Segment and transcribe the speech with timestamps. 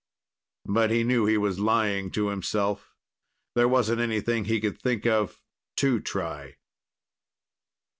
[0.65, 2.95] But he knew he was lying to himself.
[3.53, 5.39] There wasn't anything he could think of
[5.75, 6.55] to try.